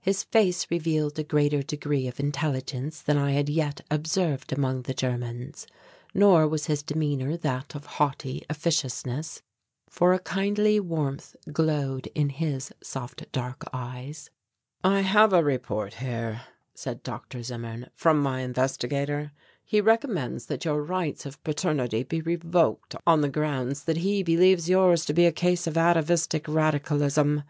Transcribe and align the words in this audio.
His 0.00 0.22
face 0.22 0.68
revealed 0.70 1.18
a 1.18 1.24
greater 1.24 1.60
degree 1.60 2.06
of 2.06 2.20
intelligence 2.20 3.00
than 3.02 3.16
I 3.18 3.32
had 3.32 3.48
yet 3.48 3.80
observed 3.90 4.52
among 4.52 4.82
the 4.82 4.94
Germans, 4.94 5.66
nor 6.14 6.46
was 6.46 6.66
his 6.66 6.84
demeanour 6.84 7.36
that 7.38 7.74
of 7.74 7.86
haughty 7.98 8.44
officiousness, 8.48 9.42
for 9.88 10.12
a 10.12 10.20
kindly 10.20 10.78
warmth 10.78 11.34
glowed 11.52 12.06
in 12.14 12.28
his 12.28 12.72
soft 12.80 13.24
dark 13.32 13.64
eyes. 13.72 14.30
"I 14.84 15.00
have 15.00 15.32
a 15.32 15.42
report 15.42 15.94
here," 15.94 16.42
said 16.76 17.02
Dr. 17.02 17.42
Zimmern, 17.42 17.90
"from 17.96 18.22
my 18.22 18.42
Investigator. 18.42 19.32
He 19.64 19.80
recommends 19.80 20.46
that 20.46 20.64
your 20.64 20.80
rights 20.80 21.26
of 21.26 21.42
paternity 21.42 22.04
be 22.04 22.20
revoked 22.20 22.94
on 23.04 23.20
the 23.20 23.28
grounds 23.28 23.82
that 23.82 23.96
he 23.96 24.22
believes 24.22 24.68
yours 24.68 25.04
to 25.06 25.12
be 25.12 25.26
a 25.26 25.32
case 25.32 25.66
of 25.66 25.76
atavistic 25.76 26.46
radicalism. 26.46 27.42